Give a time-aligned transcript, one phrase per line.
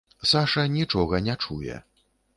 [0.29, 1.81] Саша нічога не чуе.